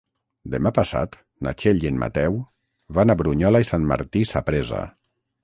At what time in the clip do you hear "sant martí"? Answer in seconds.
3.71-4.27